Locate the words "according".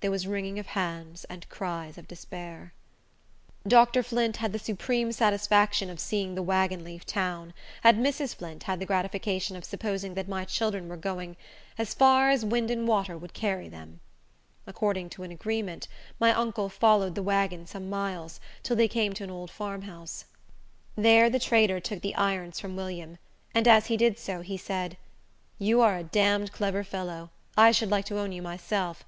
14.66-15.08